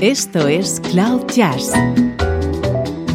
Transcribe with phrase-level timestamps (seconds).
[0.00, 1.72] Esto es Cloud Jazz,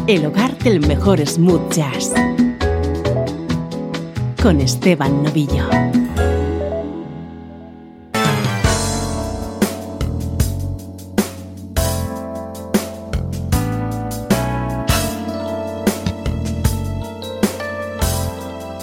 [0.06, 2.12] el hogar del mejor smooth jazz,
[4.42, 5.66] con Esteban Novillo.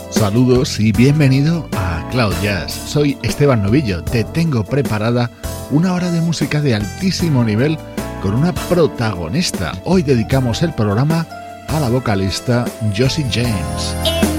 [0.10, 2.74] Saludos y bienvenido a Cloud Jazz.
[2.74, 4.04] Soy Esteban Novillo.
[4.04, 5.30] Te tengo preparada
[5.70, 7.78] una hora de música de altísimo nivel
[8.22, 9.74] con una protagonista.
[9.84, 11.26] Hoy dedicamos el programa
[11.68, 14.31] a la vocalista Josie James.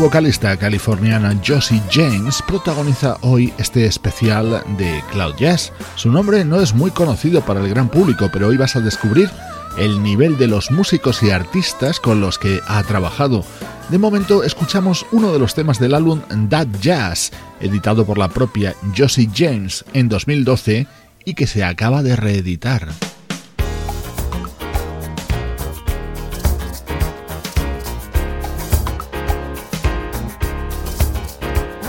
[0.00, 5.72] Vocalista californiana Josie James protagoniza hoy este especial de Cloud Jazz.
[5.94, 9.28] Su nombre no es muy conocido para el gran público, pero hoy vas a descubrir
[9.76, 13.44] el nivel de los músicos y artistas con los que ha trabajado.
[13.90, 17.30] De momento escuchamos uno de los temas del álbum That Jazz,
[17.60, 20.86] editado por la propia Josie James en 2012
[21.26, 22.88] y que se acaba de reeditar.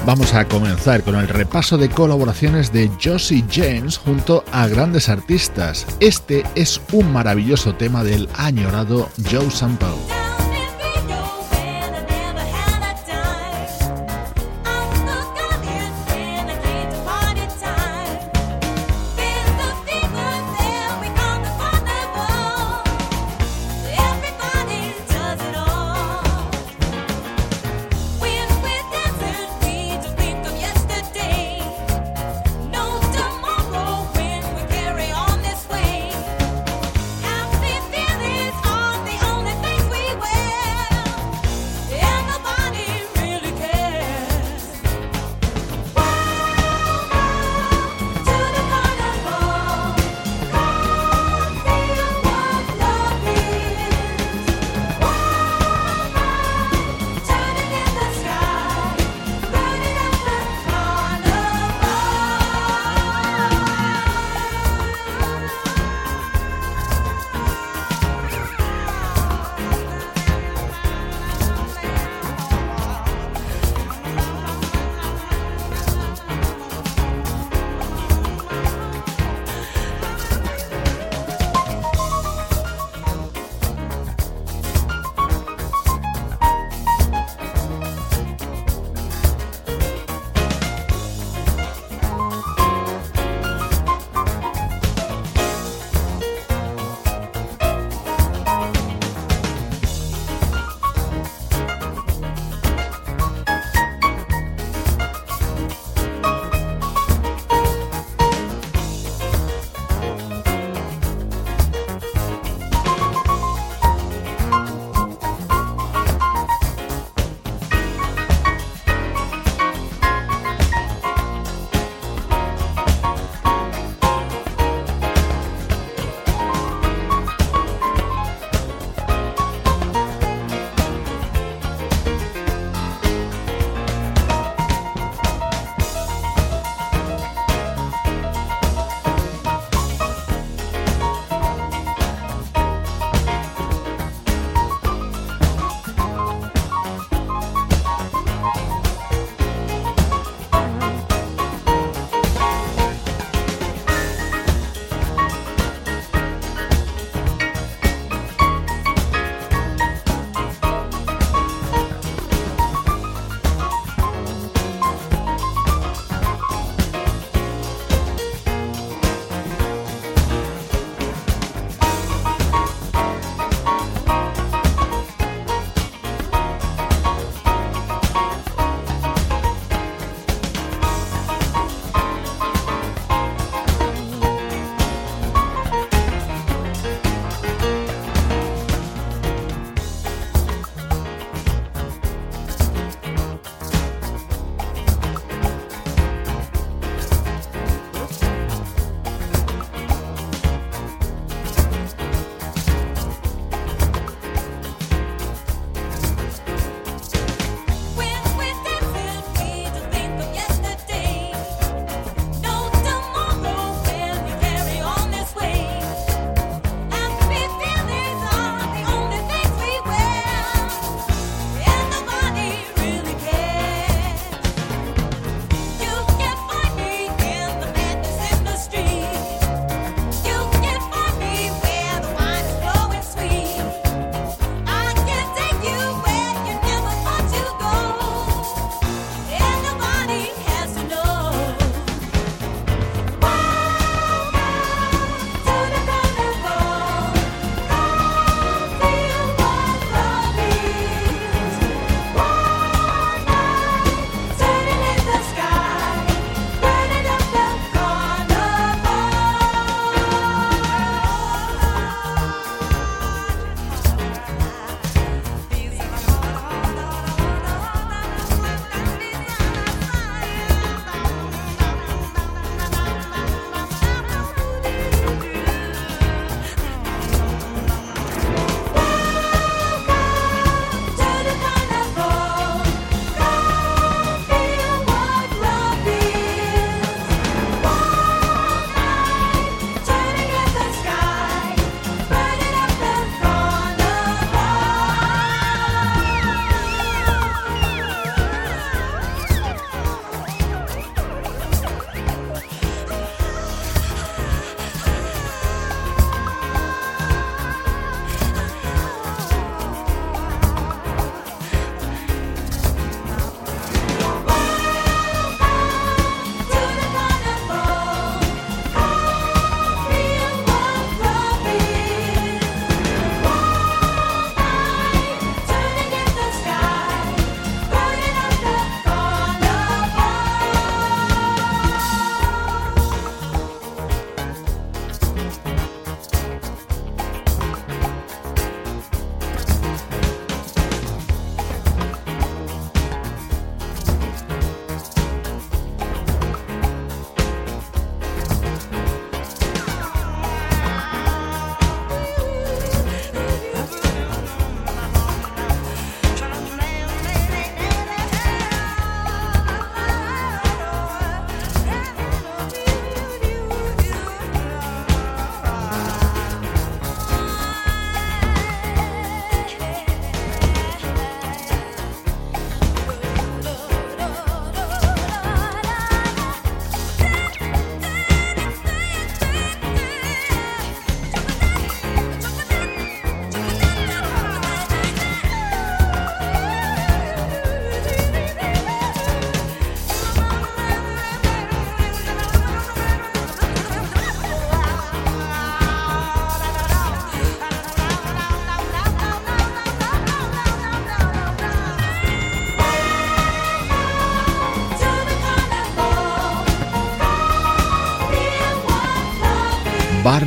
[0.03, 5.85] Vamos a comenzar con el repaso de colaboraciones de Josie James junto a grandes artistas.
[5.99, 10.20] Este es un maravilloso tema del añorado Joe Sample.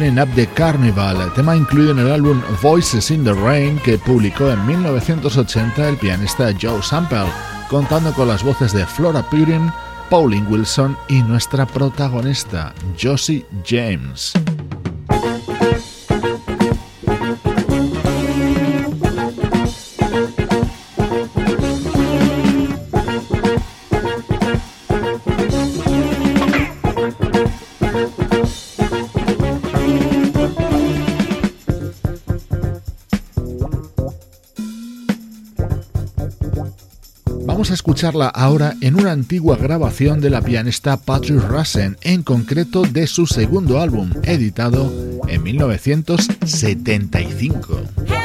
[0.04, 4.50] Burning Up the Carnival, tema incluido en el álbum Voices in the Rain que publicó
[4.50, 7.24] en 1980 el pianista Joe Sample,
[7.70, 9.72] contando con las voces de Flora Purin,
[10.10, 14.34] Pauline Wilson y nuestra protagonista, Josie James.
[38.06, 43.80] Ahora en una antigua grabación de la pianista Patrick Russen, en concreto de su segundo
[43.80, 44.92] álbum, editado
[45.28, 48.23] en 1975.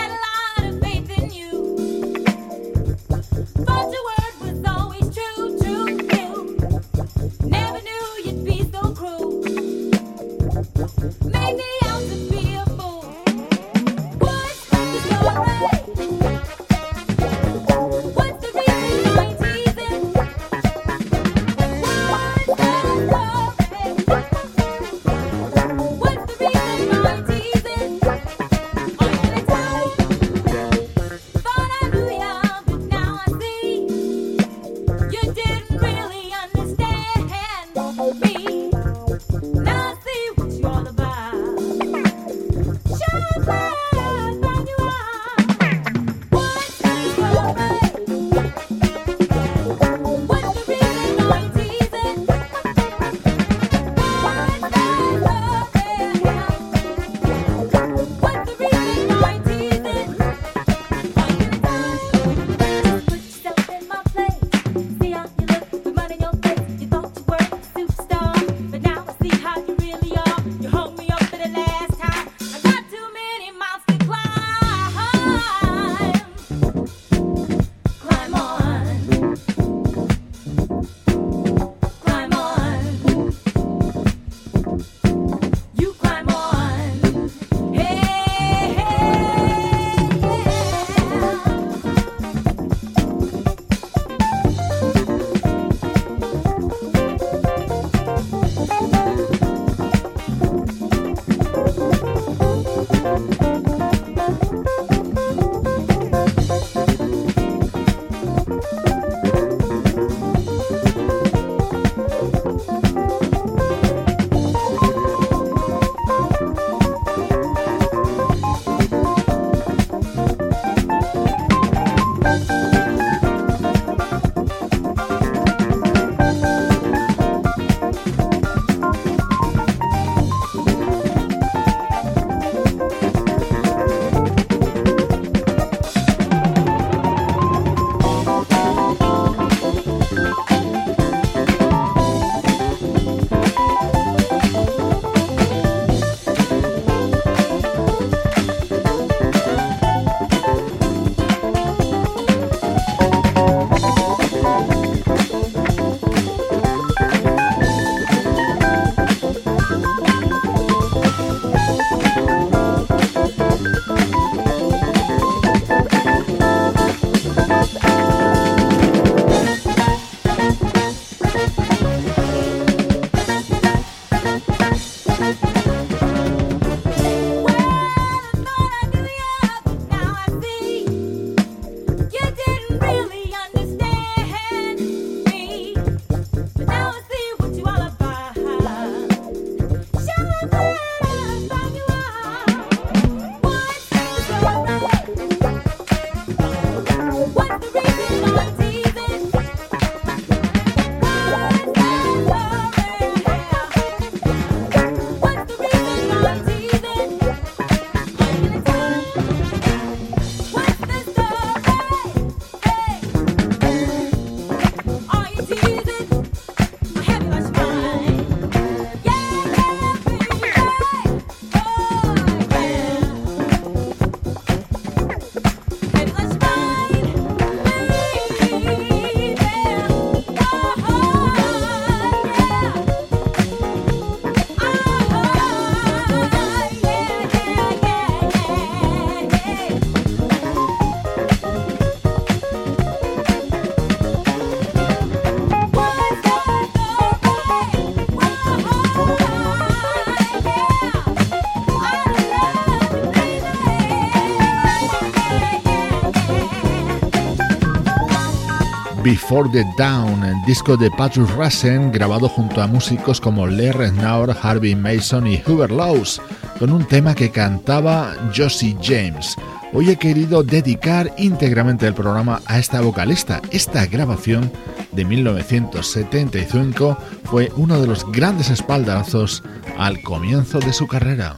[259.30, 264.36] Before the Down, el disco de Patrick Rassen grabado junto a músicos como Lee Naur,
[264.42, 266.20] Harvey Mason y Hubert Laws,
[266.58, 269.36] con un tema que cantaba Josie James.
[269.72, 273.40] Hoy he querido dedicar íntegramente el programa a esta vocalista.
[273.52, 274.52] Esta grabación
[274.94, 279.44] de 1975 fue uno de los grandes espaldazos
[279.78, 281.38] al comienzo de su carrera.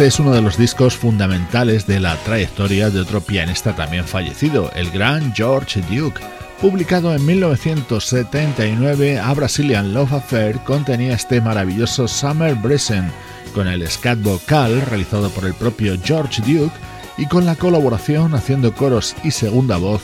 [0.00, 4.72] Este es uno de los discos fundamentales de la trayectoria de otro pianista también fallecido,
[4.74, 6.22] el gran George Duke.
[6.58, 13.12] Publicado en 1979, A Brazilian Love Affair contenía este maravilloso Summer Brezen,
[13.54, 16.74] con el scat vocal realizado por el propio George Duke
[17.18, 20.00] y con la colaboración haciendo coros y segunda voz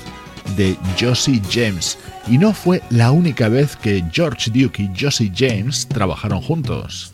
[0.58, 1.96] de Josie James.
[2.26, 7.10] Y no fue la única vez que George Duke y Josie James trabajaron juntos.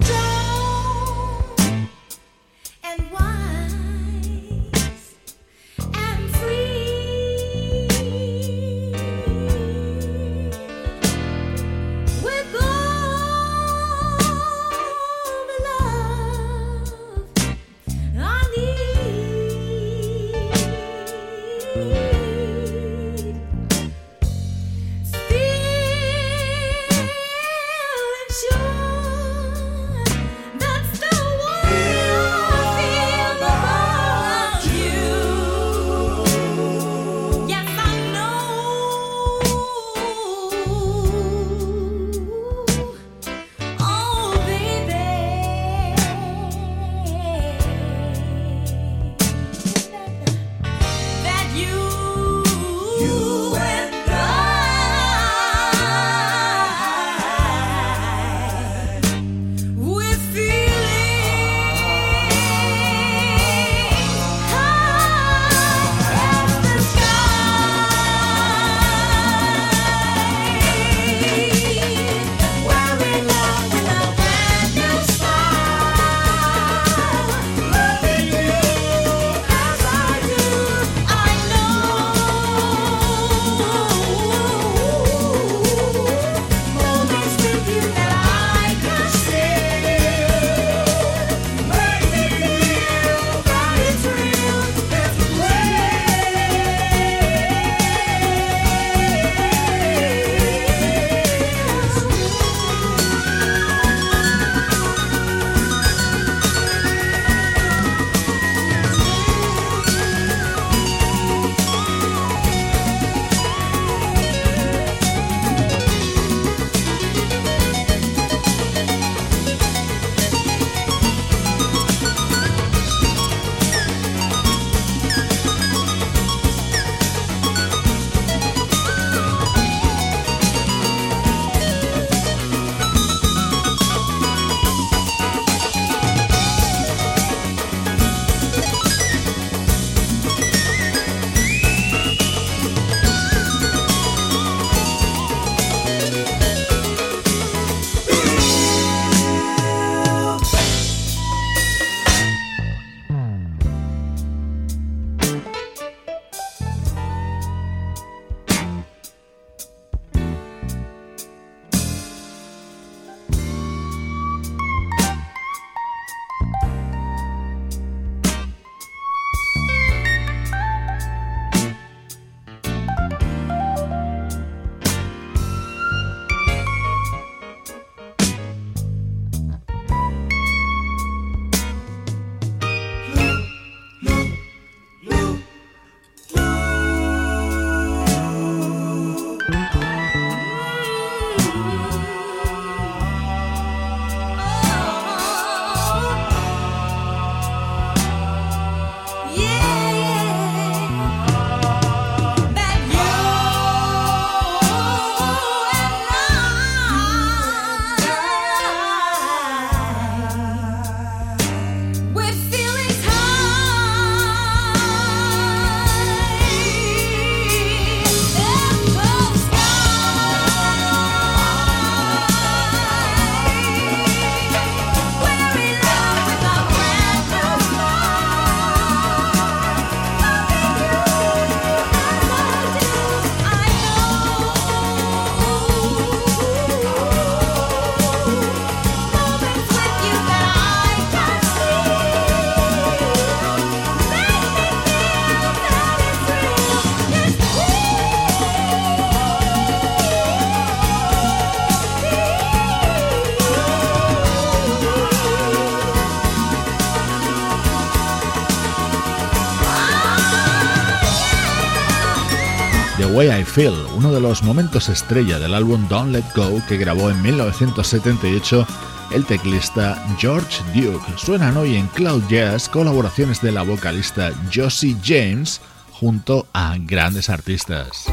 [263.52, 268.66] Feel, uno de los momentos estrella del álbum Don't Let Go que grabó en 1978
[269.10, 271.04] el teclista George Duke.
[271.16, 275.60] Suenan hoy en Cloud Jazz colaboraciones de la vocalista Josie James
[275.90, 278.06] junto a grandes artistas.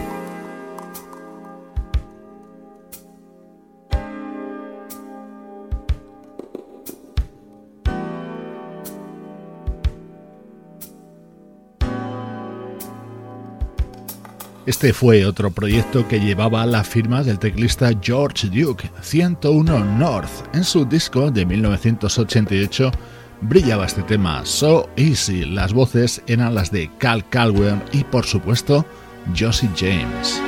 [14.69, 20.29] Este fue otro proyecto que llevaba la firma del teclista George Duke, 101 North.
[20.53, 22.91] En su disco de 1988
[23.41, 25.43] brillaba este tema, So Easy.
[25.43, 28.85] Las voces eran las de Cal Calwell y, por supuesto,
[29.35, 30.39] Josie James.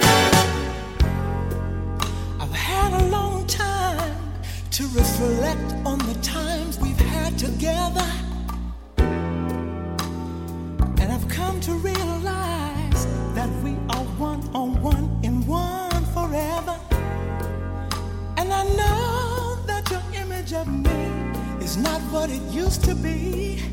[22.12, 23.64] What it used to be.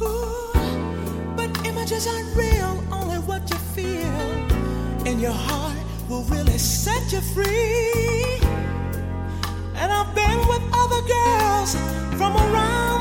[0.00, 0.52] Ooh,
[1.36, 5.76] but images aren't real, only what you feel in your heart
[6.08, 8.40] will really set you free.
[9.76, 11.74] And I've been with other girls
[12.16, 12.93] from around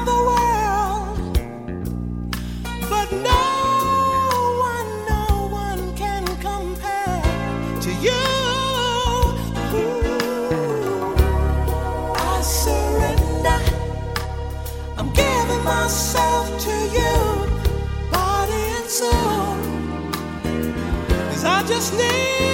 [21.74, 22.52] just need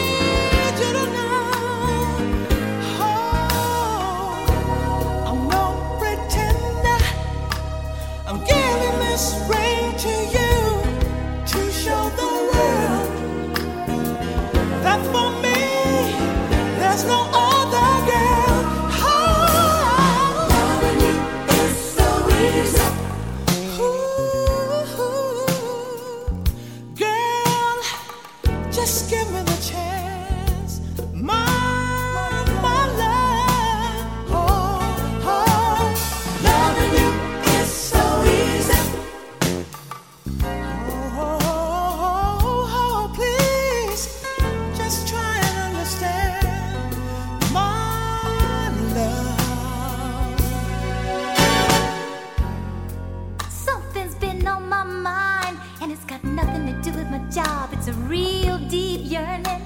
[58.29, 59.63] feel deep yearning.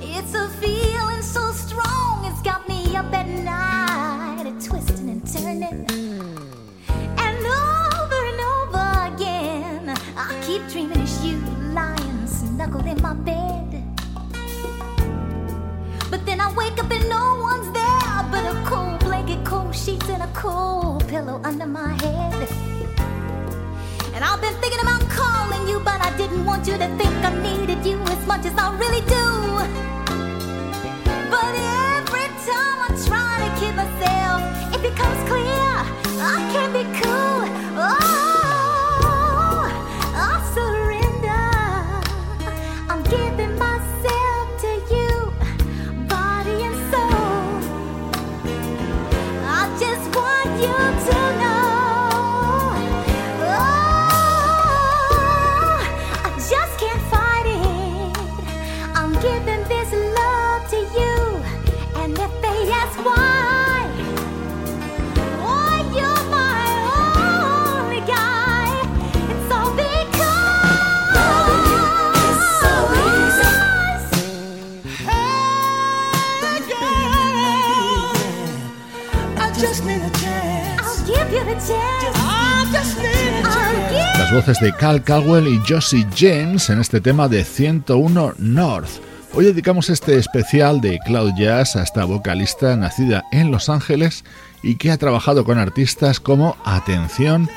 [0.00, 5.84] It's a feeling so strong, it's got me up at night, twisting and turning.
[7.24, 7.38] And
[8.00, 11.36] over and over again, I keep dreaming it's you
[11.78, 13.68] lying snuggled in my bed.
[16.10, 20.08] But then I wake up and no one's there, but a cold blanket, cold sheets,
[20.08, 22.48] and a cold pillow under my head.
[24.14, 25.03] And I've been thinking about
[25.68, 28.76] you, but I didn't want you to think I needed you as much as I
[28.76, 29.26] really do.
[31.30, 34.40] But every time I try to keep myself,
[34.74, 35.74] it becomes clear
[36.20, 37.33] I can't be cool.
[84.34, 88.88] Voces de Cal Caldwell y Josie James en este tema de 101 North.
[89.32, 94.24] Hoy dedicamos este especial de Cloud Jazz a esta vocalista nacida en Los Ángeles
[94.60, 97.48] y que ha trabajado con artistas como Atención,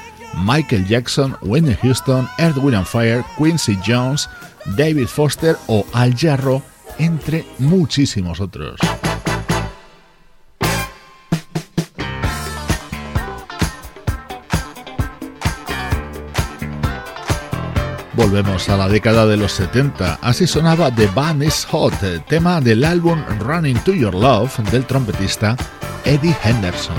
[0.45, 4.29] Michael Jackson, Whitney Houston, Earth, Wind Fire, Quincy Jones,
[4.77, 6.61] David Foster o Al Jarro,
[6.99, 8.79] entre muchísimos otros.
[18.17, 20.17] Volvemos a la década de los 70.
[20.23, 21.93] Así sonaba The Band is Hot,
[22.27, 25.55] tema del álbum Running to Your Love del trompetista
[26.03, 26.97] Eddie Henderson.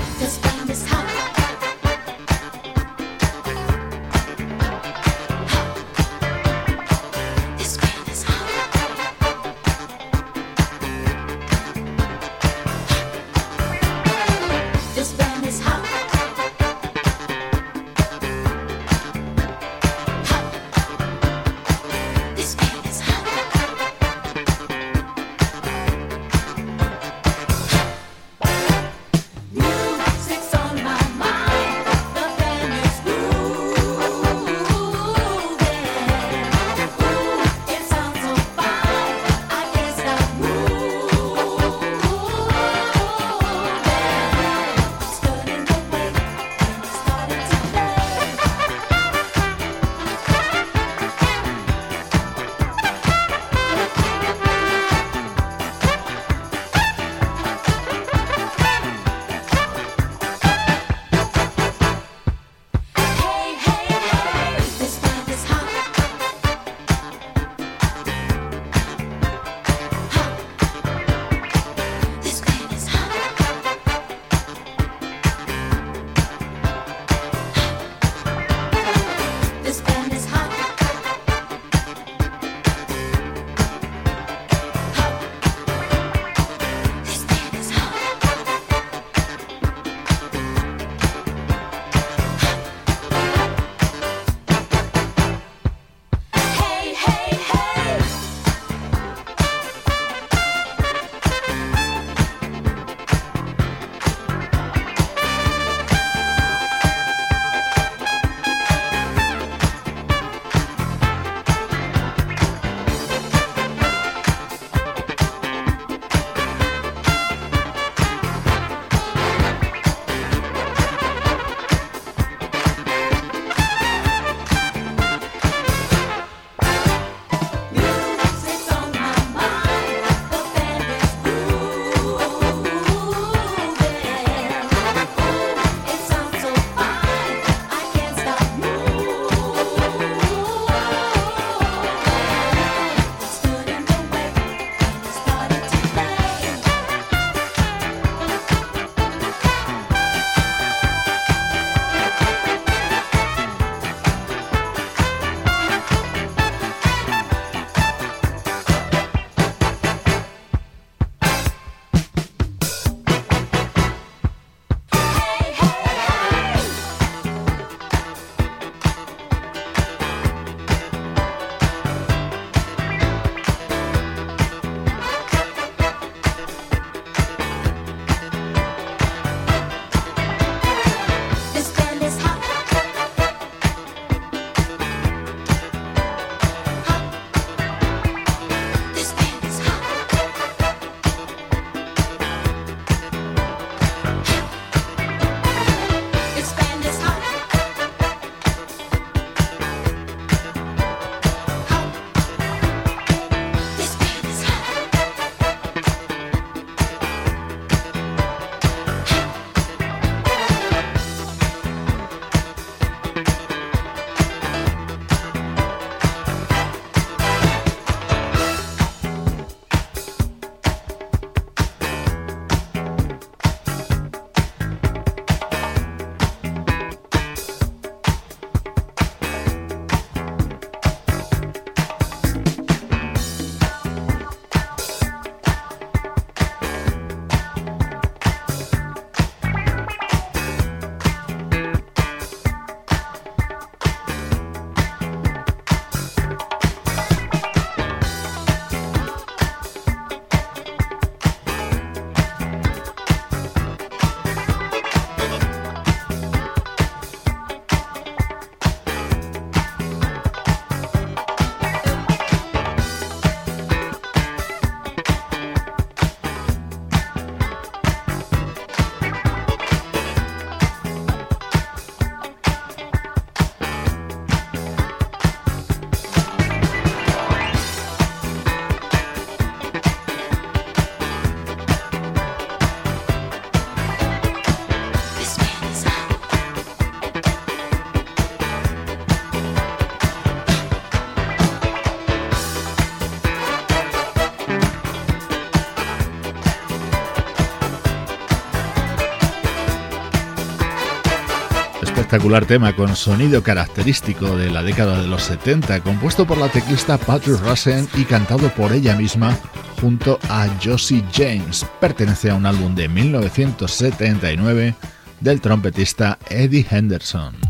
[302.09, 306.97] Espectacular tema con sonido característico de la década de los 70, compuesto por la teclista
[306.97, 309.37] Patrick Russell y cantado por ella misma
[309.79, 311.67] junto a Josie James.
[311.79, 314.73] Pertenece a un álbum de 1979
[315.19, 317.48] del trompetista Eddie Henderson.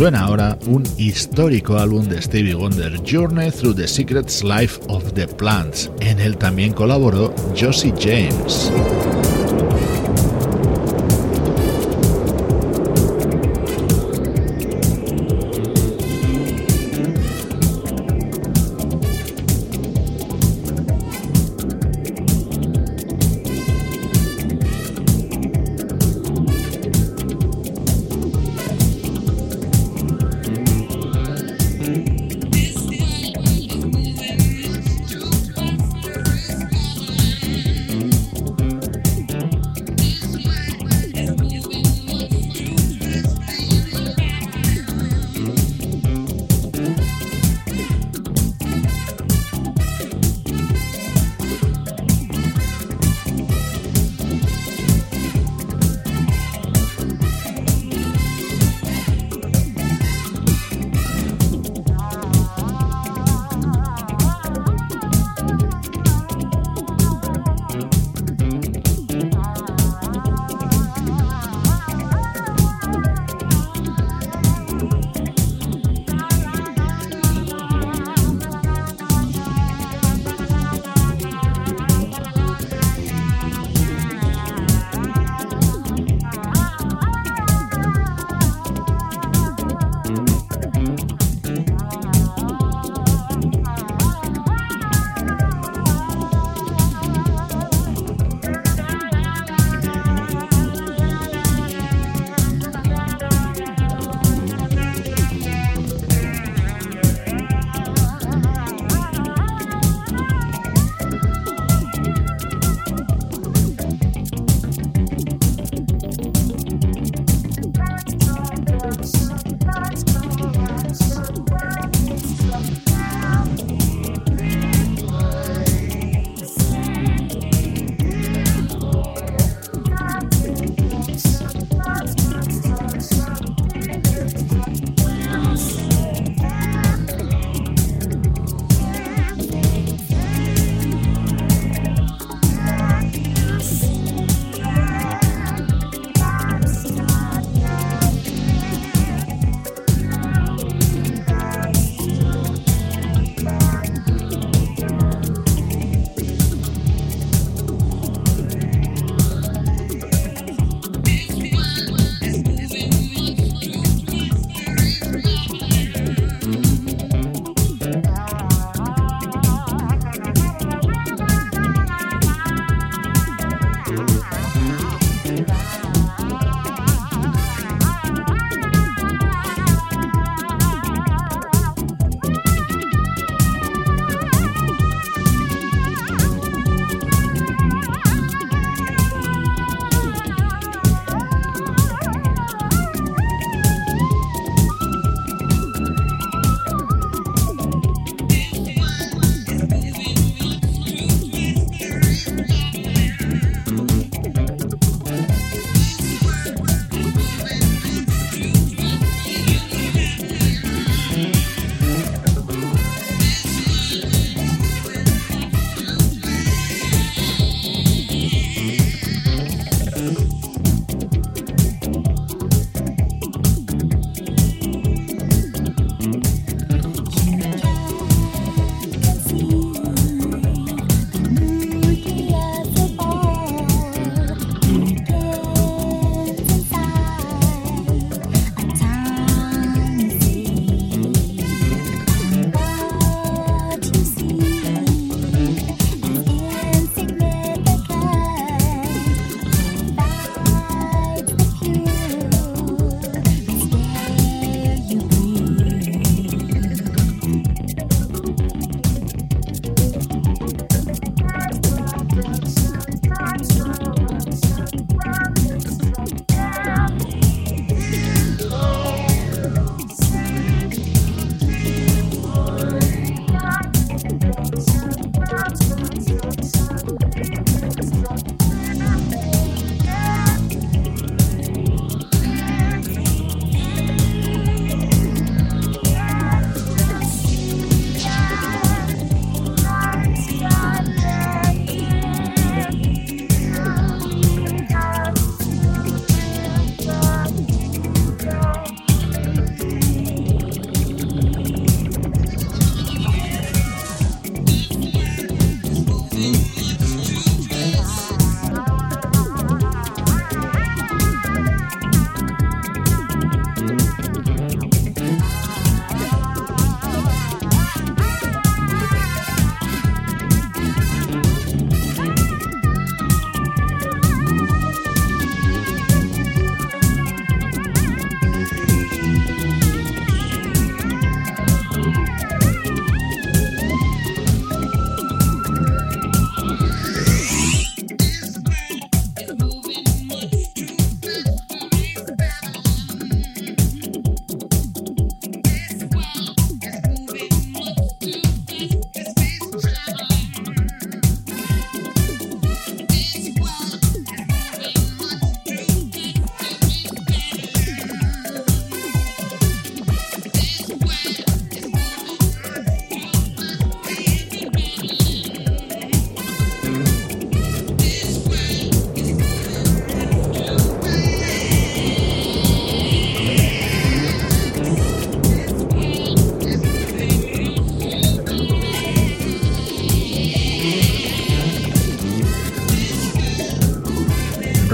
[0.00, 5.28] Suena ahora un histórico álbum de Stevie Wonder, Journey Through the Secrets Life of the
[5.28, 5.90] Plants.
[6.00, 8.72] En él también colaboró Josie James.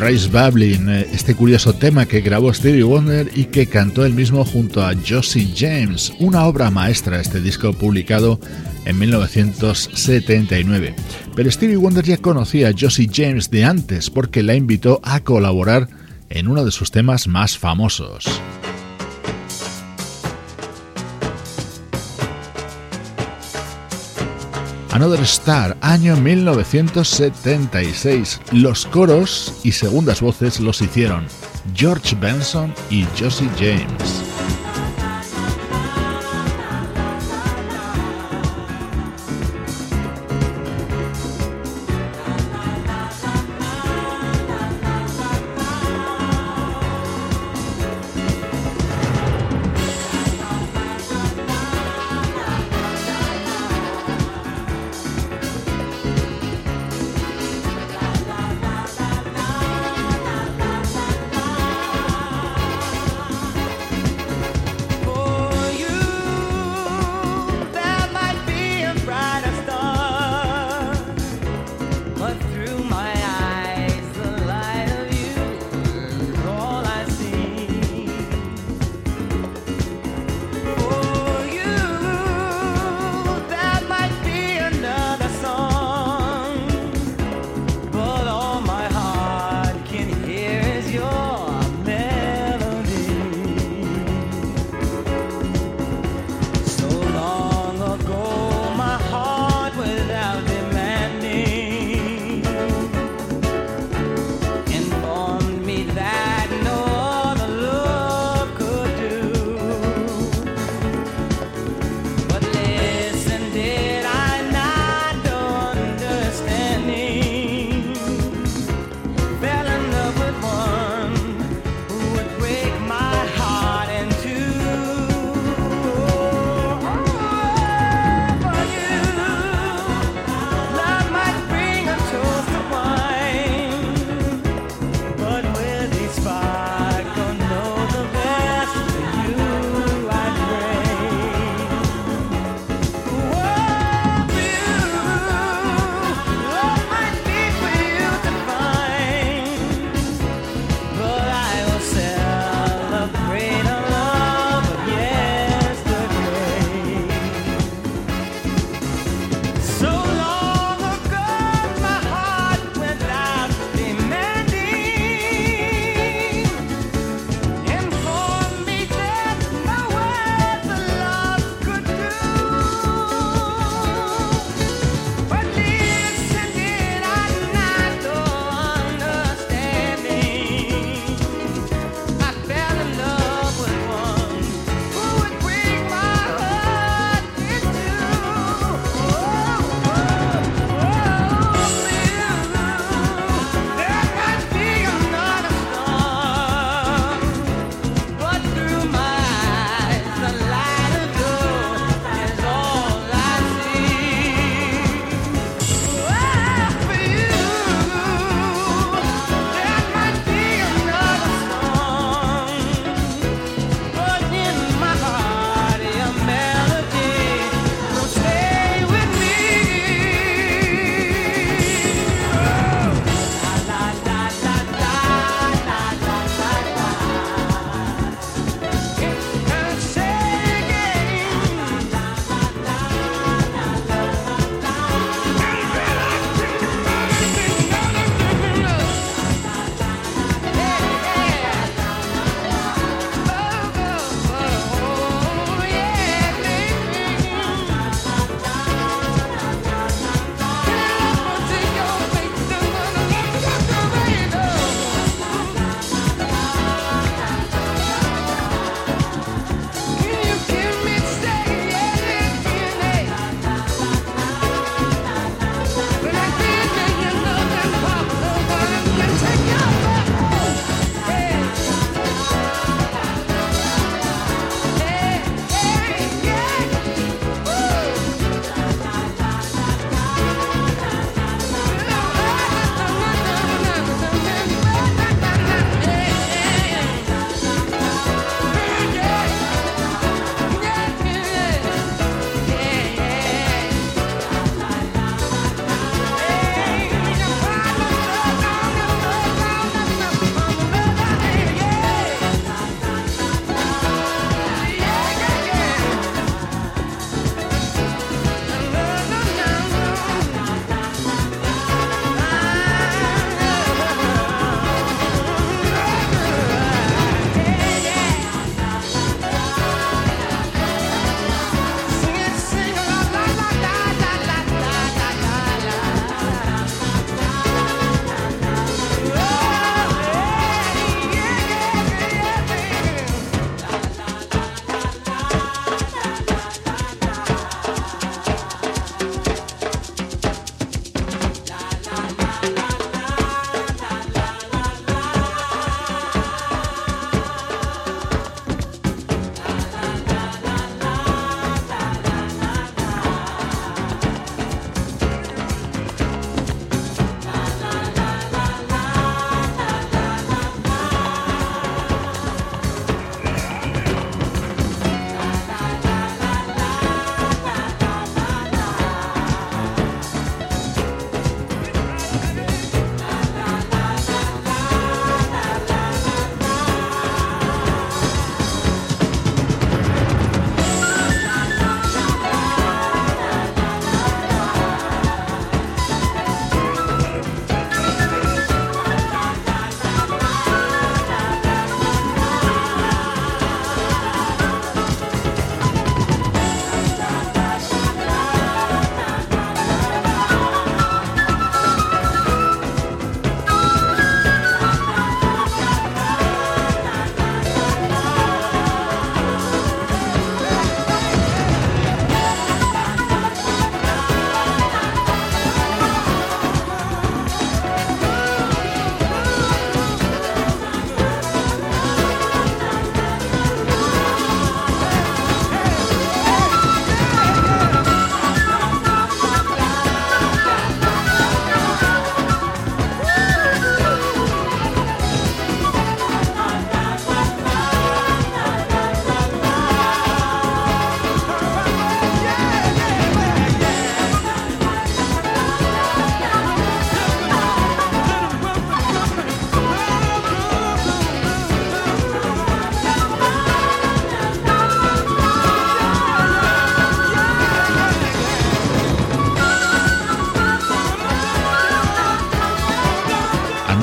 [0.06, 4.44] Rice Bablin, eh, este curioso tema que grabó Stevie Wonder y que cantó él mismo
[4.44, 8.38] junto a Josie James, una obra maestra este disco publicado
[8.84, 10.94] en 1979.
[11.34, 15.88] Pero Stevie Wonder ya conocía a Josie James de antes porque la invitó a colaborar
[16.28, 18.26] en uno de sus temas más famosos.
[24.96, 28.40] Another Star, año 1976.
[28.52, 31.26] Los coros y segundas voces los hicieron
[31.74, 34.15] George Benson y Josie James.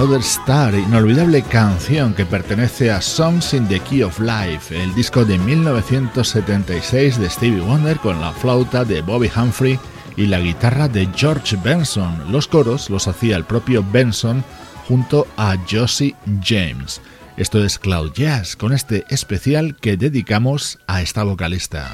[0.03, 5.23] Another Star, inolvidable canción que pertenece a Songs in the Key of Life, el disco
[5.23, 9.79] de 1976 de Stevie Wonder con la flauta de Bobby Humphrey
[10.17, 12.33] y la guitarra de George Benson.
[12.33, 14.43] Los coros los hacía el propio Benson
[14.89, 16.99] junto a Josie James.
[17.37, 21.89] Esto es Cloud Jazz con este especial que dedicamos a esta vocalista.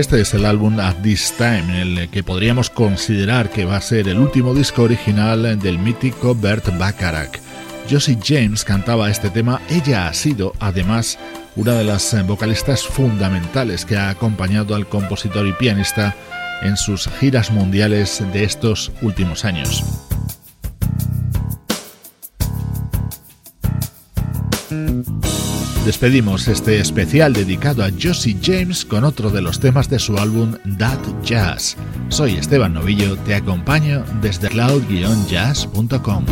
[0.00, 4.08] Este es el álbum At This Time, el que podríamos considerar que va a ser
[4.08, 7.38] el último disco original del mítico Bert Bacharach.
[7.88, 11.18] Josie James cantaba este tema, ella ha sido además
[11.54, 16.16] una de las vocalistas fundamentales que ha acompañado al compositor y pianista
[16.62, 19.99] en sus giras mundiales de estos últimos años.
[25.84, 30.52] Despedimos este especial dedicado a Josie James con otro de los temas de su álbum
[30.78, 31.76] That Jazz.
[32.08, 36.24] Soy Esteban Novillo, te acompaño desde cloud-jazz.com.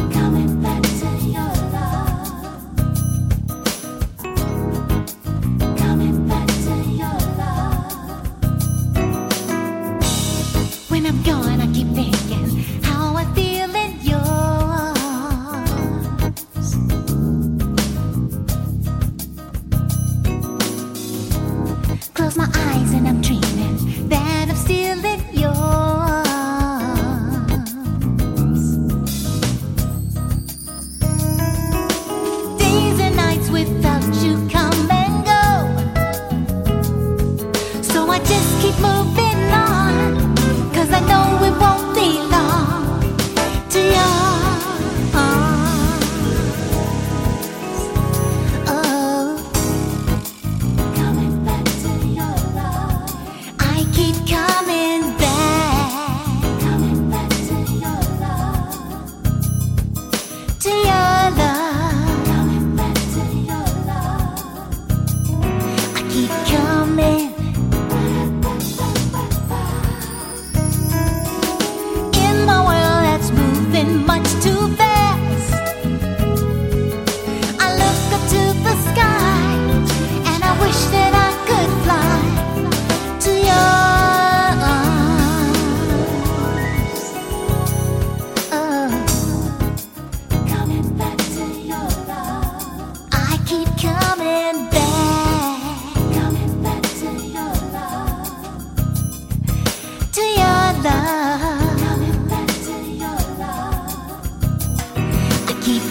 [100.82, 101.38] love.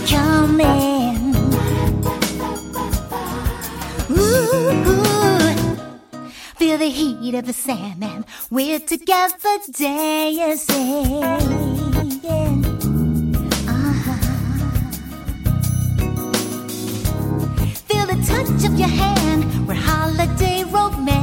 [0.08, 1.36] Coming.
[4.10, 5.76] Ooh,
[6.56, 8.26] feel the heat of the.
[8.50, 11.24] We're together dancing.
[13.68, 14.18] Uh-huh.
[18.26, 21.18] touch of your hand, we're holiday romancing.